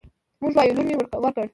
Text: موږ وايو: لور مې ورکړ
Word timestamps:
موږ 0.41 0.53
وايو: 0.55 0.75
لور 0.75 0.85
مې 0.87 0.95
ورکړ 1.23 1.47